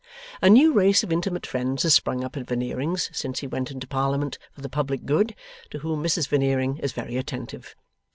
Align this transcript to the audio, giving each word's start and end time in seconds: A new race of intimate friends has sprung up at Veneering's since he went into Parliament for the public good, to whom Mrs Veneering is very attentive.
A 0.41 0.49
new 0.49 0.73
race 0.73 1.03
of 1.03 1.11
intimate 1.11 1.45
friends 1.45 1.83
has 1.83 1.93
sprung 1.93 2.23
up 2.23 2.35
at 2.35 2.47
Veneering's 2.47 3.11
since 3.15 3.41
he 3.41 3.45
went 3.45 3.69
into 3.69 3.85
Parliament 3.85 4.39
for 4.51 4.61
the 4.61 4.67
public 4.67 5.05
good, 5.05 5.35
to 5.69 5.77
whom 5.77 6.01
Mrs 6.01 6.27
Veneering 6.27 6.77
is 6.77 6.91
very 6.91 7.17
attentive. 7.17 7.75